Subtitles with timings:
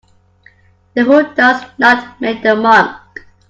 [0.95, 2.97] The hood does not make the monk.